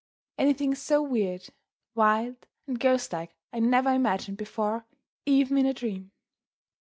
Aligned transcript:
Anything 0.39 0.73
so 0.73 1.03
weird, 1.03 1.49
wild, 1.93 2.47
and 2.65 2.79
ghostlike 2.79 3.35
I 3.53 3.59
never 3.59 3.91
imagined 3.93 4.37
before 4.39 4.87
even 5.27 5.59
in 5.59 5.67
a 5.67 5.75
dream! 5.75 6.09